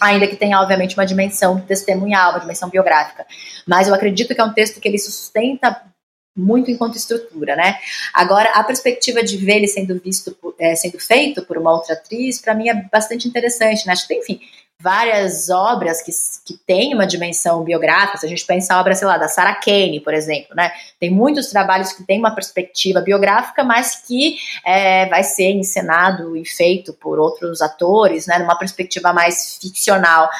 Ainda 0.00 0.26
que 0.26 0.36
tenha, 0.36 0.60
obviamente, 0.60 0.96
uma 0.96 1.06
dimensão 1.06 1.60
testemunhal, 1.60 2.32
uma 2.32 2.40
dimensão 2.40 2.68
biográfica. 2.68 3.24
Mas 3.66 3.88
eu 3.88 3.94
acredito 3.94 4.34
que 4.34 4.40
é 4.40 4.44
um 4.44 4.52
texto 4.52 4.80
que 4.80 4.88
ele 4.88 4.98
sustenta 4.98 5.80
muito 6.38 6.70
enquanto 6.70 6.96
estrutura, 6.96 7.56
né? 7.56 7.76
Agora, 8.14 8.50
a 8.50 8.62
perspectiva 8.62 9.22
de 9.22 9.36
ver 9.36 9.56
ele 9.56 9.68
sendo 9.68 10.00
visto, 10.00 10.36
é, 10.58 10.74
sendo 10.74 10.98
feito 10.98 11.44
por 11.44 11.58
uma 11.58 11.72
outra 11.72 11.94
atriz, 11.94 12.40
para 12.40 12.54
mim 12.54 12.68
é 12.68 12.74
bastante 12.74 13.26
interessante, 13.26 13.86
né? 13.86 13.92
Acho 13.92 14.06
que, 14.06 14.14
enfim, 14.14 14.40
várias 14.80 15.50
obras 15.50 16.00
que, 16.02 16.12
que 16.46 16.60
têm 16.64 16.94
uma 16.94 17.06
dimensão 17.06 17.64
biográfica, 17.64 18.18
se 18.18 18.26
a 18.26 18.28
gente 18.28 18.46
pensa 18.46 18.74
a 18.74 18.80
obra, 18.80 18.94
sei 18.94 19.08
lá, 19.08 19.18
da 19.18 19.26
Sarah 19.26 19.56
Kane, 19.56 20.00
por 20.00 20.14
exemplo, 20.14 20.54
né? 20.54 20.70
Tem 21.00 21.10
muitos 21.10 21.48
trabalhos 21.48 21.92
que 21.92 22.04
têm 22.04 22.20
uma 22.20 22.34
perspectiva 22.34 23.00
biográfica, 23.00 23.64
mas 23.64 23.96
que 24.06 24.36
é, 24.64 25.06
vai 25.06 25.24
ser 25.24 25.50
encenado 25.50 26.36
e 26.36 26.44
feito 26.44 26.92
por 26.92 27.18
outros 27.18 27.60
atores, 27.60 28.26
né? 28.26 28.38
Numa 28.38 28.56
perspectiva 28.56 29.12
mais 29.12 29.58
ficcional. 29.60 30.30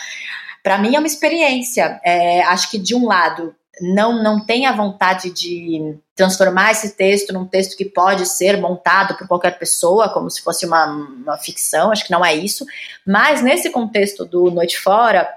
Para 0.63 0.79
mim 0.79 0.95
é 0.95 0.99
uma 0.99 1.09
experiência. 1.09 2.01
É, 2.05 2.43
acho 2.43 2.71
que 2.71 2.79
de 2.79 2.95
um 2.95 3.07
lado 3.07 3.55
não, 3.81 4.23
não 4.23 4.45
tem 4.45 4.67
a 4.67 4.73
vontade 4.73 5.31
de 5.31 5.97
transformar 6.15 6.73
esse 6.73 6.97
texto 6.97 7.33
num 7.33 7.47
texto 7.47 7.77
que 7.77 7.85
pode 7.85 8.27
ser 8.27 8.61
montado 8.61 9.17
por 9.17 9.29
qualquer 9.29 9.59
pessoa, 9.59 10.09
como 10.09 10.31
se 10.31 10.43
fosse 10.43 10.67
uma, 10.67 10.87
uma 10.87 11.39
ficção, 11.39 11.93
acho 11.93 12.05
que 12.05 12.13
não 12.13 12.25
é 12.25 12.35
isso. 12.35 12.67
Mas 13.07 13.43
nesse 13.43 13.71
contexto 13.71 14.25
do 14.25 14.51
Noite 14.51 14.79
Fora, 14.79 15.29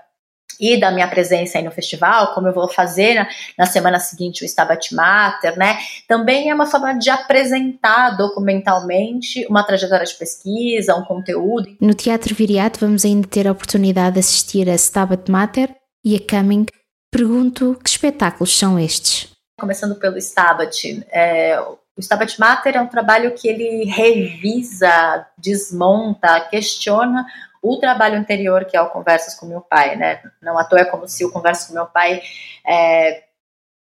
e 0.62 0.80
da 0.80 0.92
minha 0.92 1.08
presença 1.08 1.58
aí 1.58 1.64
no 1.64 1.72
festival, 1.72 2.36
como 2.36 2.48
eu 2.48 2.54
vou 2.54 2.68
fazer 2.68 3.16
na, 3.16 3.28
na, 3.58 3.66
semana 3.66 4.00
seguinte 4.00 4.44
o 4.44 4.46
Stabat 4.46 4.94
Mater, 4.94 5.58
né? 5.58 5.80
Também 6.08 6.52
é 6.52 6.54
uma 6.54 6.68
forma 6.68 6.94
de 6.94 7.10
apresentar 7.10 8.12
documentalmente 8.12 9.44
uma 9.50 9.64
trajetória 9.64 10.06
de 10.06 10.14
pesquisa, 10.14 10.96
um 10.96 11.04
conteúdo. 11.04 11.76
No 11.82 11.96
Teatro 11.96 12.36
Viriato 12.36 12.80
vamos 12.80 13.04
ainda 13.04 13.28
ter 13.28 13.48
a 13.48 13.52
oportunidade 13.52 14.14
de 14.14 14.20
assistir 14.20 14.70
a 14.70 14.76
Stabat 14.76 15.32
Mater 15.32 15.76
e 16.06 16.16
a 16.16 16.20
Coming, 16.20 16.68
Pergunto 17.12 17.78
que 17.84 17.90
espetáculos 17.90 18.58
são 18.58 18.80
estes? 18.80 19.30
Começando 19.60 19.96
pelo 19.96 20.18
Stabat. 20.18 21.06
É, 21.12 21.60
o 21.60 22.00
Stabat 22.00 22.40
Mater 22.40 22.78
é 22.78 22.82
um 22.82 22.88
trabalho 22.88 23.36
que 23.36 23.50
ele 23.50 23.84
revisa, 23.84 25.28
desmonta, 25.38 26.40
questiona 26.50 27.26
o 27.62 27.78
trabalho 27.78 28.18
anterior, 28.18 28.64
que 28.64 28.78
é 28.78 28.82
o 28.82 28.90
Conversas 28.90 29.36
com 29.36 29.46
Meu 29.46 29.60
Pai. 29.60 29.98
Né? 29.98 30.22
Não 30.42 30.58
à 30.58 30.64
toa 30.64 30.80
é 30.80 30.86
como 30.86 31.08
se 31.08 31.26
o 31.26 31.32
Conversas 31.32 31.68
com 31.68 31.74
Meu 31.74 31.86
Pai 31.86 32.22
é, 32.66 33.24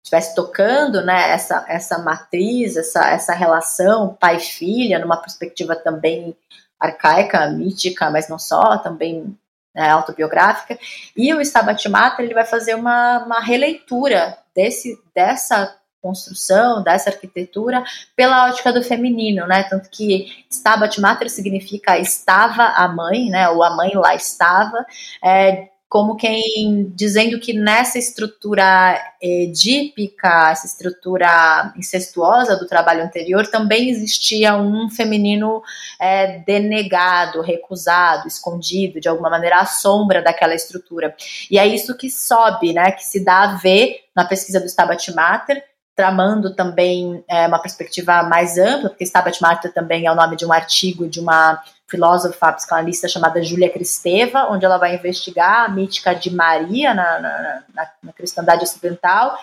estivesse 0.04 0.36
tocando 0.36 1.04
né, 1.04 1.32
essa, 1.32 1.66
essa 1.70 1.98
matriz, 1.98 2.76
essa, 2.76 3.10
essa 3.10 3.34
relação 3.34 4.16
pai-filha, 4.20 5.00
numa 5.00 5.18
perspectiva 5.18 5.76
também 5.76 6.38
arcaica, 6.80 7.50
mítica, 7.50 8.12
mas 8.12 8.28
não 8.28 8.38
só, 8.38 8.78
também 8.78 9.36
né, 9.76 9.90
autobiográfica, 9.90 10.80
e 11.16 11.34
o 11.34 11.42
Stabat 11.42 11.88
Mater 11.90 12.26
ele 12.26 12.34
vai 12.34 12.46
fazer 12.46 12.76
uma, 12.76 13.20
uma 13.26 13.40
releitura 13.42 14.38
desse, 14.56 14.98
dessa 15.14 15.76
construção, 16.02 16.84
dessa 16.84 17.10
arquitetura, 17.10 17.84
pela 18.16 18.48
ótica 18.48 18.72
do 18.72 18.84
feminino, 18.84 19.48
né? 19.48 19.64
Tanto 19.64 19.90
que 19.90 20.46
Stabat 20.52 21.02
Mater 21.02 21.30
significa 21.32 21.98
estava 21.98 22.64
a 22.64 22.88
mãe, 22.88 23.28
né? 23.28 23.50
Ou 23.50 23.64
a 23.64 23.76
mãe 23.76 23.92
lá 23.96 24.14
estava, 24.14 24.86
é, 25.24 25.70
como 25.96 26.18
quem 26.18 26.92
dizendo 26.94 27.40
que 27.40 27.54
nessa 27.54 27.98
estrutura 27.98 29.02
edípica, 29.22 30.52
essa 30.52 30.68
estrutura 30.68 31.74
incestuosa 31.78 32.58
do 32.58 32.68
trabalho 32.68 33.02
anterior, 33.02 33.48
também 33.48 33.90
existia 33.90 34.58
um 34.58 34.90
feminino 34.90 35.64
é, 35.98 36.40
denegado, 36.40 37.40
recusado, 37.40 38.28
escondido, 38.28 39.00
de 39.00 39.08
alguma 39.08 39.30
maneira 39.30 39.62
à 39.62 39.66
sombra 39.66 40.22
daquela 40.22 40.54
estrutura. 40.54 41.16
E 41.50 41.58
é 41.58 41.66
isso 41.66 41.96
que 41.96 42.10
sobe, 42.10 42.74
né, 42.74 42.92
que 42.92 43.06
se 43.06 43.24
dá 43.24 43.44
a 43.44 43.56
ver 43.56 44.02
na 44.14 44.26
pesquisa 44.26 44.60
do 44.60 44.66
Stabat 44.66 45.14
Mater, 45.14 45.64
tramando 45.96 46.54
também 46.54 47.24
é, 47.30 47.48
uma 47.48 47.60
perspectiva 47.60 48.24
mais 48.24 48.58
ampla, 48.58 48.90
porque 48.90 49.06
Stabat 49.06 49.42
Mater 49.42 49.74
também 49.74 50.06
é 50.06 50.12
o 50.12 50.16
nome 50.16 50.36
de 50.36 50.46
um 50.46 50.52
artigo 50.52 51.08
de 51.08 51.20
uma 51.20 51.64
filósofa 51.88 52.52
psicanalista 52.52 53.08
chamada 53.08 53.42
Júlia 53.42 53.70
Cristeva, 53.70 54.48
onde 54.52 54.66
ela 54.66 54.78
vai 54.78 54.96
investigar 54.96 55.66
a 55.66 55.70
mítica 55.70 56.14
de 56.14 56.34
Maria 56.34 56.94
na, 56.94 57.20
na, 57.20 57.64
na, 57.74 57.92
na 58.04 58.14
cristandade 58.14 58.64
ocidental 58.64 59.38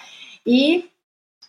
e 0.47 0.91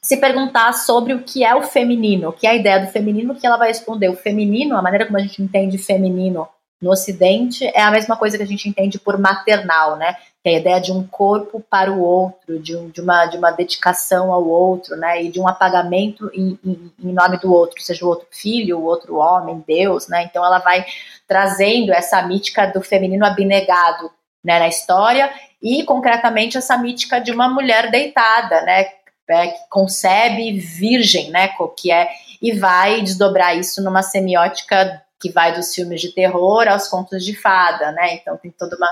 se 0.02 0.18
perguntar 0.18 0.74
sobre 0.74 1.14
o 1.14 1.24
que 1.24 1.44
é 1.44 1.56
o 1.56 1.64
feminino, 1.64 2.30
o 2.30 2.34
que 2.34 2.46
é 2.46 2.52
a 2.52 2.56
ideia 2.56 2.86
do 2.86 2.92
feminino, 2.92 3.36
que 3.36 3.48
ela 3.48 3.58
vai 3.58 3.70
responder. 3.70 4.10
O 4.10 4.16
feminino, 4.16 4.78
a 4.78 4.82
maneira 4.82 5.06
como 5.06 5.18
a 5.18 5.22
gente 5.22 5.42
entende 5.42 5.78
feminino 5.78 6.48
no 6.84 6.92
Ocidente, 6.92 7.66
é 7.66 7.82
a 7.82 7.90
mesma 7.90 8.18
coisa 8.18 8.36
que 8.36 8.44
a 8.44 8.48
gente 8.48 8.68
entende 8.68 9.00
por 9.00 9.18
maternal, 9.18 9.96
né? 9.96 10.18
Que 10.44 10.50
é 10.50 10.56
a 10.56 10.60
ideia 10.60 10.82
de 10.82 10.92
um 10.92 11.08
corpo 11.08 11.62
para 11.62 11.90
o 11.90 12.02
outro, 12.02 12.60
de, 12.60 12.76
um, 12.76 12.90
de, 12.90 13.00
uma, 13.00 13.26
de 13.26 13.38
uma 13.38 13.52
dedicação 13.52 14.34
ao 14.34 14.46
outro, 14.46 14.98
né? 14.98 15.24
E 15.24 15.30
de 15.30 15.40
um 15.40 15.48
apagamento 15.48 16.30
em, 16.34 16.60
em, 16.62 16.92
em 17.02 17.14
nome 17.14 17.40
do 17.40 17.54
outro, 17.54 17.82
seja 17.82 18.04
o 18.04 18.10
outro 18.10 18.28
filho, 18.30 18.80
o 18.80 18.84
outro 18.84 19.16
homem, 19.16 19.64
Deus, 19.66 20.10
né? 20.10 20.24
Então 20.24 20.46
ela 20.46 20.60
vai 20.60 20.86
trazendo 21.26 21.94
essa 21.94 22.22
mítica 22.22 22.68
do 22.68 22.82
feminino 22.82 23.26
abnegado 23.26 24.12
né, 24.44 24.60
na 24.60 24.68
história 24.68 25.32
e 25.62 25.84
concretamente 25.86 26.58
essa 26.58 26.78
mítica 26.78 27.22
de 27.22 27.32
uma 27.32 27.48
mulher 27.48 27.90
deitada, 27.90 28.62
né? 28.64 28.88
É, 29.30 29.48
que 29.48 29.70
concebe 29.70 30.60
virgem, 30.60 31.32
né? 31.32 31.50
Que 31.78 31.94
é 31.94 32.10
e 32.42 32.52
vai 32.52 33.02
desdobrar 33.02 33.58
isso 33.58 33.82
numa 33.82 34.04
semiótica 34.04 35.02
que 35.24 35.32
vai 35.32 35.54
dos 35.56 35.74
filmes 35.74 36.02
de 36.02 36.12
terror 36.12 36.68
aos 36.68 36.90
contos 36.90 37.24
de 37.24 37.34
fada, 37.34 37.94
né? 37.94 38.16
Então 38.16 38.36
tem 38.36 38.52
toda 38.52 38.76
uma 38.76 38.90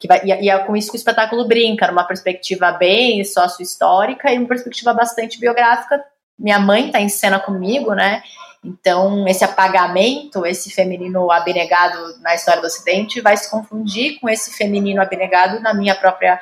que 0.00 0.08
vai, 0.08 0.22
e, 0.24 0.48
é 0.48 0.58
com 0.60 0.74
isso 0.74 0.90
que 0.90 0.96
o 0.96 0.98
espetáculo 0.98 1.46
brinca, 1.46 1.86
numa 1.86 2.04
perspectiva 2.04 2.72
bem 2.72 3.22
sócio-histórica 3.22 4.32
e 4.32 4.38
uma 4.38 4.48
perspectiva 4.48 4.94
bastante 4.94 5.38
biográfica. 5.38 6.02
Minha 6.38 6.58
mãe 6.58 6.86
está 6.86 6.98
em 6.98 7.10
cena 7.10 7.38
comigo, 7.38 7.92
né? 7.92 8.22
Então, 8.64 9.28
esse 9.28 9.44
apagamento, 9.44 10.46
esse 10.46 10.70
feminino 10.70 11.30
abnegado 11.30 12.18
na 12.20 12.34
história 12.34 12.62
do 12.62 12.66
Ocidente, 12.66 13.20
vai 13.20 13.36
se 13.36 13.50
confundir 13.50 14.18
com 14.18 14.28
esse 14.30 14.56
feminino 14.56 15.02
abnegado 15.02 15.60
na 15.60 15.74
minha 15.74 15.94
própria 15.94 16.40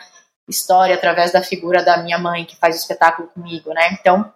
história, 0.49 0.95
através 0.95 1.33
da 1.33 1.43
figura 1.43 1.83
da 1.83 1.97
minha 1.99 2.19
mãe, 2.19 2.45
que 2.45 2.57
faz 2.57 2.77
o 2.77 2.79
espetáculo 2.79 3.29
comigo, 3.29 3.73
né? 3.75 3.97
Então, 4.01 4.33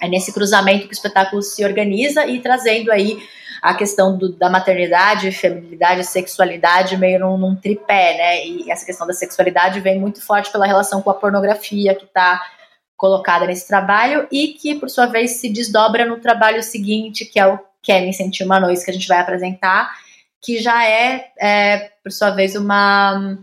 é 0.00 0.08
nesse 0.08 0.32
cruzamento 0.32 0.86
que 0.86 0.92
o 0.92 0.96
espetáculo 0.96 1.42
se 1.42 1.62
organiza 1.62 2.26
e 2.26 2.40
trazendo 2.40 2.90
aí 2.90 3.18
a 3.62 3.74
questão 3.74 4.16
do, 4.16 4.32
da 4.32 4.48
maternidade, 4.48 5.30
feminilidade, 5.32 6.04
sexualidade 6.04 6.96
meio 6.96 7.20
num, 7.20 7.36
num, 7.36 7.56
tripé, 7.56 8.16
né? 8.16 8.46
E 8.46 8.70
essa 8.70 8.86
questão 8.86 9.06
da 9.06 9.12
sexualidade 9.12 9.80
vem 9.80 9.98
muito 9.98 10.24
forte 10.24 10.50
pela 10.50 10.66
relação 10.66 11.02
com 11.02 11.10
a 11.10 11.14
pornografia 11.14 11.94
que 11.94 12.04
está 12.04 12.40
colocada 12.96 13.46
nesse 13.46 13.66
trabalho 13.66 14.26
e 14.30 14.48
que, 14.48 14.74
por 14.74 14.88
sua 14.90 15.06
vez, 15.06 15.32
se 15.32 15.48
desdobra 15.48 16.04
no 16.04 16.20
trabalho 16.20 16.62
seguinte, 16.62 17.24
que 17.24 17.38
é 17.38 17.46
o 17.46 17.58
Kevin 17.82 18.12
Sentiu 18.12 18.46
Uma 18.46 18.60
Noite, 18.60 18.84
que 18.84 18.90
a 18.90 18.94
gente 18.94 19.08
vai 19.08 19.18
apresentar, 19.18 19.90
que 20.42 20.58
já 20.58 20.84
é, 20.84 21.30
é 21.38 21.90
por 22.02 22.12
sua 22.12 22.30
vez, 22.30 22.54
uma 22.54 23.38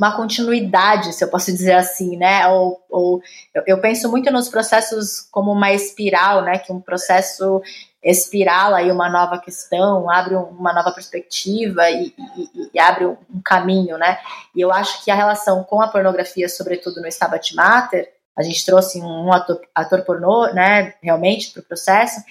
uma 0.00 0.16
continuidade, 0.16 1.12
se 1.12 1.22
eu 1.22 1.28
posso 1.28 1.52
dizer 1.52 1.74
assim, 1.74 2.16
né? 2.16 2.48
Ou, 2.48 2.82
ou 2.88 3.22
eu, 3.66 3.78
penso 3.82 4.10
muito 4.10 4.32
nos 4.32 4.48
processos 4.48 5.20
como 5.30 5.52
uma 5.52 5.74
espiral, 5.74 6.40
né? 6.40 6.58
Que 6.58 6.72
um 6.72 6.80
processo 6.80 7.60
espirala 8.02 8.78
aí 8.78 8.90
uma 8.90 9.10
nova 9.10 9.38
questão, 9.38 10.10
abre 10.10 10.34
uma 10.34 10.72
nova 10.72 10.90
perspectiva 10.92 11.90
e, 11.90 12.14
e, 12.36 12.70
e, 12.72 12.80
abre 12.80 13.06
um 13.06 13.16
caminho, 13.44 13.98
né? 13.98 14.18
E 14.54 14.60
eu 14.60 14.72
acho 14.72 15.04
que 15.04 15.10
a 15.10 15.14
relação 15.14 15.62
com 15.64 15.82
a 15.82 15.88
pornografia, 15.88 16.48
sobretudo 16.48 17.00
no 17.00 17.06
Stabat 17.08 17.54
Mater, 17.54 18.10
a 18.36 18.42
gente 18.42 18.64
trouxe 18.64 19.00
um 19.00 19.32
ator, 19.32 19.60
ator 19.74 20.02
pornô, 20.02 20.46
né, 20.52 20.94
realmente, 21.02 21.50
para 21.50 21.60
o 21.60 21.64
processo, 21.64 22.22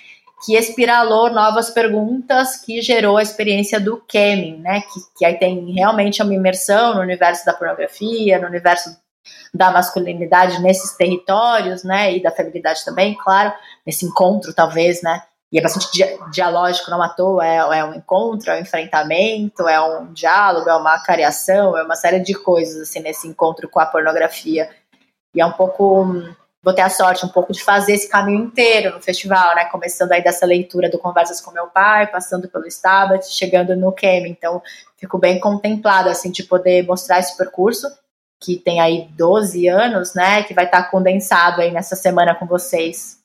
que 0.44 0.56
espiralou 0.56 1.30
novas 1.30 1.70
perguntas 1.70 2.56
que 2.56 2.82
gerou 2.82 3.18
a 3.18 3.22
experiência 3.22 3.80
do 3.80 3.98
Kemin, 3.98 4.58
né, 4.58 4.82
que, 4.82 5.00
que 5.18 5.26
aí 5.26 5.38
tem 5.38 5.72
realmente 5.72 6.24
uma 6.24 6.34
imersão 6.34 6.96
no 6.96 7.02
universo 7.02 7.46
da 7.46 7.54
pornografia, 7.54 8.40
no 8.40 8.48
universo 8.48 8.98
da 9.54 9.70
masculinidade 9.70 10.62
nesses 10.62 10.96
territórios, 10.96 11.84
né, 11.84 12.16
e 12.16 12.24
da 12.24 12.32
feminilidade 12.32 12.84
também, 12.84 13.16
claro, 13.16 13.54
nesse 13.86 14.06
encontro, 14.06 14.54
talvez, 14.54 15.04
né, 15.04 15.22
e 15.52 15.58
é 15.58 15.62
bastante 15.62 15.92
di 15.92 16.04
dialógico, 16.32 16.92
não 16.92 17.02
à 17.02 17.10
toa, 17.10 17.46
é, 17.46 17.58
é, 17.58 17.84
um 17.84 17.96
encontro, 17.96 18.52
é 18.52 18.58
um 18.58 18.62
enfrentamento, 18.62 19.68
é 19.68 19.82
um 19.82 20.14
diálogo, 20.14 20.70
é 20.70 20.76
uma 20.76 21.00
cariação, 21.00 21.76
é 21.76 21.84
uma 21.84 21.96
série 21.96 22.20
de 22.20 22.36
coisas, 22.36 22.88
assim, 22.88 23.00
nesse 23.00 23.28
encontro 23.28 23.68
com 23.68 23.80
a 23.80 23.86
pornografia. 23.86 24.70
E 25.34 25.42
é 25.42 25.46
um 25.46 25.52
pouco, 25.52 26.06
vou 26.64 26.74
ter 26.74 26.84
a 26.84 26.90
sorte 26.90 27.26
um 27.26 27.30
pouco 27.30 27.52
de 27.52 27.64
fazer 27.64 27.94
esse 27.94 28.08
caminho 28.08 28.44
inteiro 28.44 28.94
no 28.94 29.02
festival, 29.02 29.56
né, 29.56 29.66
começando 29.66 30.12
aí 30.12 30.24
dessa 30.24 30.46
leitura 30.46 30.88
do 30.88 31.00
Conversas 31.00 31.42
com 31.42 31.52
Meu 31.52 31.68
Pai, 31.68 32.06
passando 32.06 32.48
pelo 32.48 32.68
Stabat, 32.68 33.28
chegando 33.32 33.76
no 33.76 33.92
Kemi, 33.92 34.30
então 34.30 34.62
fico 34.98 35.18
bem 35.18 35.40
contemplada, 35.40 36.12
assim, 36.12 36.30
de 36.30 36.44
poder 36.44 36.86
mostrar 36.86 37.20
esse 37.20 37.36
percurso, 37.36 37.88
que 38.40 38.56
tem 38.56 38.80
aí 38.80 39.08
12 39.18 39.68
anos, 39.68 40.14
né, 40.14 40.44
que 40.44 40.54
vai 40.54 40.66
estar 40.66 40.84
condensado 40.92 41.60
aí 41.60 41.72
nessa 41.72 41.96
semana 41.96 42.36
com 42.36 42.46
vocês. 42.46 43.19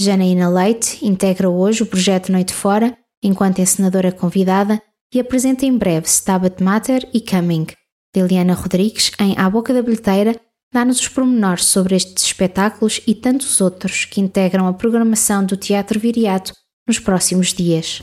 Janaína 0.00 0.48
Leite 0.48 1.04
integra 1.04 1.50
hoje 1.50 1.82
o 1.82 1.86
projeto 1.86 2.30
Noite 2.30 2.54
Fora, 2.54 2.96
enquanto 3.20 3.58
encenadora 3.58 4.12
convidada, 4.12 4.80
e 5.12 5.18
apresenta 5.18 5.66
em 5.66 5.76
breve 5.76 6.06
Stabat 6.06 6.62
Mater 6.62 7.08
e 7.12 7.20
Coming. 7.20 7.66
Liliana 8.14 8.54
Rodrigues, 8.54 9.10
em 9.18 9.36
A 9.36 9.50
Boca 9.50 9.74
da 9.74 9.82
Bilheteira, 9.82 10.36
dá-nos 10.72 11.00
os 11.00 11.08
pormenores 11.08 11.64
sobre 11.64 11.96
estes 11.96 12.22
espetáculos 12.22 13.00
e 13.08 13.14
tantos 13.14 13.60
outros 13.60 14.04
que 14.04 14.20
integram 14.20 14.68
a 14.68 14.72
programação 14.72 15.44
do 15.44 15.56
Teatro 15.56 15.98
Viriato 15.98 16.52
nos 16.86 17.00
próximos 17.00 17.52
dias. 17.52 18.00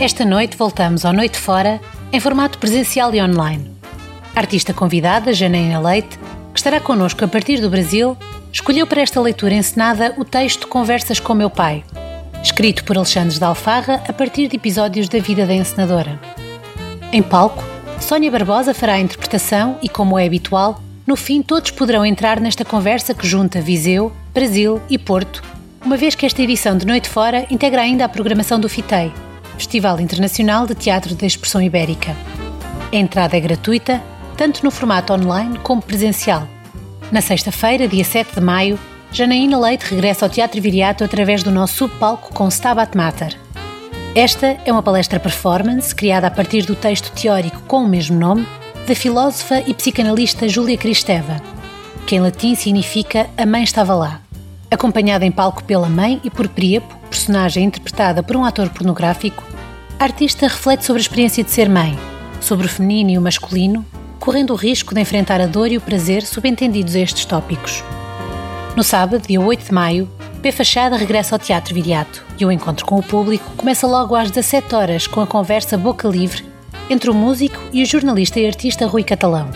Esta 0.00 0.24
noite 0.24 0.56
voltamos 0.56 1.04
ao 1.04 1.12
Noite 1.12 1.38
Fora 1.38 1.80
em 2.12 2.18
formato 2.18 2.58
presencial 2.58 3.14
e 3.14 3.22
online. 3.22 3.70
Artista 4.34 4.74
convidada, 4.74 5.32
Janaína 5.32 5.78
Leite, 5.78 6.18
que 6.54 6.60
estará 6.60 6.78
connosco 6.78 7.24
a 7.24 7.28
partir 7.28 7.60
do 7.60 7.68
Brasil, 7.68 8.16
escolheu 8.52 8.86
para 8.86 9.02
esta 9.02 9.20
leitura 9.20 9.54
encenada 9.54 10.14
o 10.16 10.24
texto 10.24 10.68
Conversas 10.68 11.18
com 11.18 11.34
Meu 11.34 11.50
Pai, 11.50 11.84
escrito 12.40 12.84
por 12.84 12.96
Alexandre 12.96 13.36
de 13.36 13.44
Alfarra 13.44 14.00
a 14.08 14.12
partir 14.12 14.46
de 14.46 14.54
episódios 14.54 15.08
da 15.08 15.18
vida 15.18 15.44
da 15.44 15.52
encenadora. 15.52 16.18
Em 17.12 17.22
palco, 17.22 17.62
Sónia 17.98 18.30
Barbosa 18.30 18.72
fará 18.72 18.94
a 18.94 19.00
interpretação 19.00 19.76
e, 19.82 19.88
como 19.88 20.16
é 20.16 20.26
habitual, 20.26 20.80
no 21.04 21.16
fim 21.16 21.42
todos 21.42 21.72
poderão 21.72 22.06
entrar 22.06 22.38
nesta 22.38 22.64
conversa 22.64 23.12
que 23.14 23.26
junta 23.26 23.60
Viseu, 23.60 24.12
Brasil 24.32 24.80
e 24.88 24.96
Porto, 24.96 25.42
uma 25.84 25.96
vez 25.96 26.14
que 26.14 26.24
esta 26.24 26.40
edição 26.40 26.78
de 26.78 26.86
Noite 26.86 27.08
Fora 27.08 27.46
integra 27.50 27.82
ainda 27.82 28.04
a 28.04 28.08
programação 28.08 28.60
do 28.60 28.68
FITEI, 28.68 29.12
Festival 29.58 30.00
Internacional 30.00 30.68
de 30.68 30.76
Teatro 30.76 31.16
da 31.16 31.26
Expressão 31.26 31.60
Ibérica. 31.60 32.16
A 32.92 32.96
entrada 32.96 33.36
é 33.36 33.40
gratuita, 33.40 34.00
tanto 34.36 34.64
no 34.64 34.70
formato 34.70 35.12
online 35.12 35.58
como 35.58 35.82
presencial. 35.82 36.48
Na 37.10 37.20
sexta-feira, 37.20 37.86
dia 37.86 38.04
7 38.04 38.34
de 38.34 38.40
maio, 38.40 38.78
Janaína 39.12 39.58
Leite 39.58 39.84
regressa 39.84 40.26
ao 40.26 40.30
Teatro 40.30 40.60
Viriato 40.60 41.04
através 41.04 41.42
do 41.42 41.50
nosso 41.50 41.74
subpalco 41.74 42.34
com 42.34 42.48
Stabat 42.48 42.96
Mater. 42.96 43.38
Esta 44.14 44.56
é 44.64 44.72
uma 44.72 44.82
palestra 44.82 45.20
performance 45.20 45.94
criada 45.94 46.26
a 46.26 46.30
partir 46.30 46.64
do 46.64 46.74
texto 46.74 47.12
teórico 47.12 47.62
com 47.62 47.84
o 47.84 47.88
mesmo 47.88 48.18
nome 48.18 48.46
da 48.86 48.94
filósofa 48.94 49.60
e 49.66 49.72
psicanalista 49.72 50.48
Júlia 50.48 50.76
Cristeva, 50.76 51.40
que 52.06 52.16
em 52.16 52.20
latim 52.20 52.54
significa 52.54 53.28
A 53.36 53.46
Mãe 53.46 53.62
Estava 53.62 53.94
Lá. 53.94 54.20
Acompanhada 54.70 55.24
em 55.24 55.30
palco 55.30 55.62
pela 55.64 55.88
mãe 55.88 56.20
e 56.24 56.30
por 56.30 56.48
Príapo, 56.48 56.96
personagem 57.08 57.64
interpretada 57.64 58.22
por 58.22 58.36
um 58.36 58.44
ator 58.44 58.68
pornográfico, 58.70 59.44
a 59.98 60.04
artista 60.04 60.48
reflete 60.48 60.84
sobre 60.84 61.00
a 61.00 61.02
experiência 61.02 61.44
de 61.44 61.50
ser 61.50 61.68
mãe, 61.68 61.96
sobre 62.40 62.66
o 62.66 62.68
feminino 62.68 63.10
e 63.10 63.18
o 63.18 63.22
masculino 63.22 63.86
correndo 64.24 64.54
o 64.54 64.56
risco 64.56 64.94
de 64.94 65.02
enfrentar 65.02 65.38
a 65.38 65.46
dor 65.46 65.70
e 65.70 65.76
o 65.76 65.80
prazer 65.82 66.22
subentendidos 66.22 66.96
a 66.96 67.00
estes 67.00 67.26
tópicos. 67.26 67.84
No 68.74 68.82
sábado, 68.82 69.22
dia 69.28 69.38
8 69.38 69.66
de 69.66 69.72
maio, 69.72 70.10
P. 70.40 70.50
Fachada 70.50 70.96
regressa 70.96 71.34
ao 71.34 71.38
Teatro 71.38 71.74
Viriato 71.74 72.24
e 72.40 72.46
o 72.46 72.50
encontro 72.50 72.86
com 72.86 72.98
o 72.98 73.02
público 73.02 73.52
começa 73.54 73.86
logo 73.86 74.16
às 74.16 74.30
17 74.30 74.74
horas 74.74 75.06
com 75.06 75.20
a 75.20 75.26
conversa 75.26 75.76
boca 75.76 76.08
livre 76.08 76.42
entre 76.88 77.10
o 77.10 77.14
músico 77.14 77.60
e 77.70 77.82
o 77.82 77.86
jornalista 77.86 78.40
e 78.40 78.46
artista 78.46 78.86
Rui 78.86 79.04
Catalão. 79.04 79.50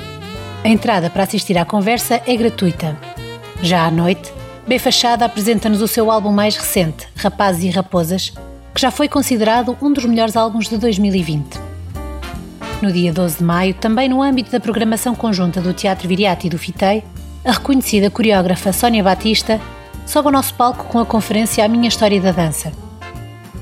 A 0.62 0.68
entrada 0.68 1.08
para 1.08 1.22
assistir 1.22 1.56
à 1.56 1.64
conversa 1.64 2.20
é 2.26 2.37
gratuita. 2.37 2.94
Já 3.62 3.87
à 3.87 3.90
noite, 3.90 4.30
B. 4.66 4.78
Fachada 4.78 5.25
apresenta-nos 5.25 5.80
o 5.80 5.88
seu 5.88 6.10
álbum 6.10 6.30
mais 6.30 6.56
recente, 6.56 7.08
Rapazes 7.16 7.64
e 7.64 7.70
Raposas, 7.70 8.34
que 8.75 8.80
já 8.82 8.90
foi 8.90 9.08
considerado 9.08 9.76
um 9.80 9.90
dos 9.90 10.04
melhores 10.04 10.37
álbuns 10.37 10.68
de 10.68 10.76
2020. 10.76 11.67
No 12.80 12.92
dia 12.92 13.12
12 13.12 13.38
de 13.38 13.44
maio, 13.44 13.75
também 13.75 14.08
no 14.08 14.23
âmbito 14.23 14.52
da 14.52 14.61
programação 14.61 15.12
conjunta 15.12 15.61
do 15.61 15.73
Teatro 15.73 16.06
Viriati 16.06 16.47
e 16.47 16.50
do 16.50 16.56
FITEI, 16.56 17.02
a 17.44 17.50
reconhecida 17.50 18.08
coreógrafa 18.08 18.73
Sónia 18.73 19.02
Batista 19.02 19.61
sobe 20.06 20.28
ao 20.28 20.32
nosso 20.32 20.54
palco 20.54 20.85
com 20.85 21.00
a 21.00 21.04
conferência 21.04 21.64
A 21.64 21.68
Minha 21.68 21.88
História 21.88 22.20
da 22.20 22.30
Dança. 22.30 22.73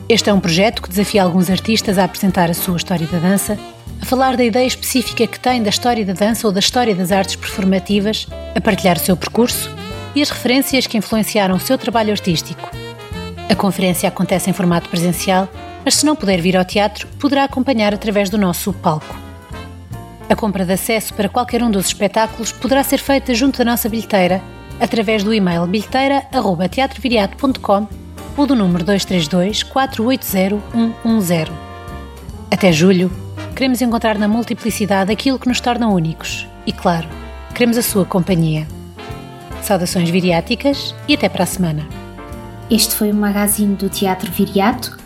Este 0.07 0.29
é 0.29 0.35
um 0.35 0.39
projeto 0.39 0.83
que 0.83 0.91
desafia 0.91 1.23
alguns 1.23 1.49
artistas 1.49 1.99
a 1.99 2.05
apresentar 2.05 2.51
a 2.51 2.55
sua 2.55 2.77
história 2.77 3.07
da 3.07 3.19
dança, 3.19 3.59
a 4.03 4.05
falar 4.05 4.37
da 4.37 4.45
ideia 4.45 4.67
específica 4.67 5.27
que 5.27 5.41
têm 5.41 5.63
da 5.63 5.71
história 5.71 6.05
da 6.05 6.13
dança 6.13 6.47
ou 6.47 6.53
da 6.53 6.61
história 6.61 6.95
das 6.95 7.11
artes 7.11 7.37
performativas, 7.37 8.27
a 8.55 8.61
partilhar 8.61 8.99
o 8.99 9.01
seu 9.01 9.17
percurso 9.17 9.71
e 10.15 10.21
as 10.21 10.29
referências 10.29 10.87
que 10.87 10.99
influenciaram 10.99 11.57
o 11.57 11.61
seu 11.61 11.79
trabalho 11.79 12.11
artístico. 12.11 12.71
A 13.49 13.55
conferência 13.55 14.09
acontece 14.11 14.51
em 14.51 14.53
formato 14.53 14.91
presencial, 14.91 15.49
mas 15.87 15.95
se 15.95 16.05
não 16.05 16.15
puder 16.17 16.41
vir 16.41 16.57
ao 16.57 16.65
teatro, 16.65 17.07
poderá 17.21 17.45
acompanhar 17.45 17.95
através 17.95 18.29
do 18.29 18.37
nosso 18.37 18.73
palco. 18.73 19.17
A 20.29 20.35
compra 20.35 20.65
de 20.65 20.73
acesso 20.73 21.15
para 21.15 21.29
qualquer 21.29 21.63
um 21.63 21.71
dos 21.71 21.87
espetáculos 21.87 22.51
poderá 22.51 22.83
ser 22.83 22.99
feita 22.99 23.33
junto 23.33 23.59
da 23.59 23.65
nossa 23.65 23.89
bilheteira 23.89 24.43
através 24.81 25.23
do 25.23 25.33
e-mail 25.33 25.65
bilheteira.teatroviriato.com 25.65 27.87
ou 28.37 28.47
do 28.49 28.57
número 28.57 28.85
232 28.85 29.63
480 29.63 30.61
110. 31.05 31.53
Até 32.51 32.73
julho, 32.73 33.13
queremos 33.55 33.81
encontrar 33.81 34.19
na 34.19 34.27
multiplicidade 34.27 35.13
aquilo 35.13 35.39
que 35.39 35.47
nos 35.47 35.61
torna 35.61 35.87
únicos 35.87 36.49
e, 36.67 36.73
claro, 36.73 37.07
queremos 37.55 37.79
a 37.79 37.83
sua 37.83 38.05
companhia. 38.05 38.67
Saudações 39.63 40.11
viriáticas 40.11 40.97
e 41.07 41.15
até 41.15 41.29
para 41.29 41.45
a 41.45 41.47
semana. 41.47 41.87
Este 42.69 42.97
foi 42.97 43.13
o 43.13 43.15
magazine 43.15 43.77
do 43.77 43.89
Teatro 43.89 44.33
Viriato, 44.33 45.06